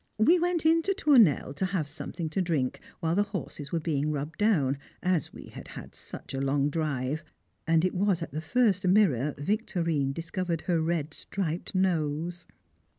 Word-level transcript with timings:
We 0.17 0.39
went 0.39 0.65
in 0.65 0.81
to 0.81 0.95
Tournelle 0.95 1.53
to 1.53 1.65
have 1.67 1.87
something 1.87 2.27
to 2.31 2.41
drink, 2.41 2.79
while 3.01 3.13
the 3.13 3.21
horses 3.21 3.71
were 3.71 3.79
being 3.79 4.11
rubbed 4.11 4.39
down, 4.39 4.79
as 5.03 5.31
we 5.31 5.49
had 5.49 5.67
had 5.67 5.93
such 5.93 6.33
a 6.33 6.41
long 6.41 6.71
drive; 6.71 7.23
and 7.67 7.85
it 7.85 7.93
was 7.93 8.23
at 8.23 8.31
the 8.31 8.41
first 8.41 8.87
mirror 8.87 9.35
Victorine 9.37 10.11
discovered 10.11 10.61
her 10.61 10.81
red 10.81 11.13
striped 11.13 11.75
nose. 11.75 12.47